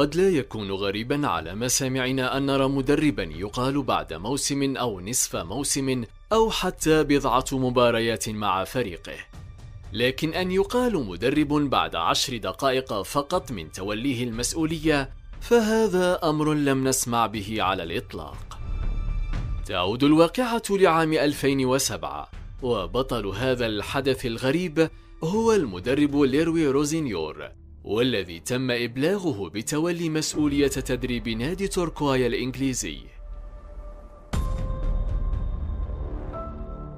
[0.00, 6.04] قد لا يكون غريبا على مسامعنا أن نرى مدربا يقال بعد موسم أو نصف موسم
[6.32, 9.16] أو حتى بضعة مباريات مع فريقه.
[9.92, 15.10] لكن أن يقال مدرب بعد عشر دقائق فقط من توليه المسؤولية
[15.40, 18.58] فهذا أمر لم نسمع به على الإطلاق.
[19.66, 22.30] تعود الواقعة لعام 2007
[22.62, 24.90] وبطل هذا الحدث الغريب
[25.24, 27.59] هو المدرب ليروي روزينيور.
[27.84, 32.98] والذي تم إبلاغه بتولي مسؤولية تدريب نادي توركواي الإنجليزي.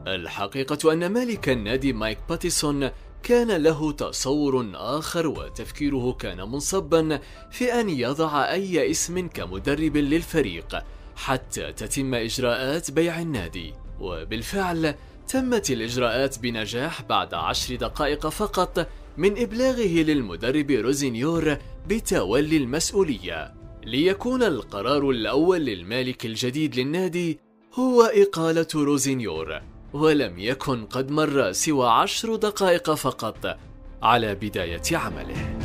[0.07, 2.91] الحقيقة أن مالك النادي مايك باتيسون
[3.23, 10.85] كان له تصور آخر وتفكيره كان منصبا في أن يضع أي اسم كمدرب للفريق
[11.17, 13.75] حتى تتم إجراءات بيع النادي.
[14.01, 14.95] وبالفعل
[15.33, 21.57] تمت الإجراءات بنجاح بعد عشر دقائق فقط من إبلاغه للمدرب روزينيور
[21.89, 27.39] بتولي المسؤولية ليكون القرار الأول للمالك الجديد للنادي
[27.75, 29.61] هو إقالة روزينيور
[29.93, 33.59] ولم يكن قد مر سوى عشر دقائق فقط
[34.03, 35.59] على بداية عمله.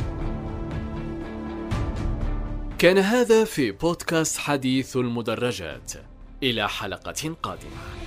[2.78, 5.92] كان هذا في بودكاست حديث المدرجات
[6.42, 7.98] إلى حلقة قادمة.